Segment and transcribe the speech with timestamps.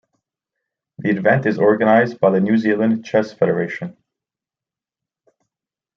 [0.97, 3.95] The event is organised by the New Zealand Chess Federation.